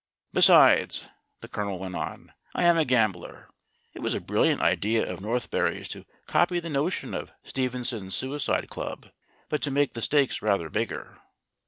[0.33, 1.09] "Besides,"
[1.41, 3.51] the Colonel went on, "I am a gambler.
[3.93, 9.11] It was a brilliant idea of Northberry's to copy the notion of Stevenson's Suicide Club,
[9.47, 11.19] but to make the stakes rather bigger."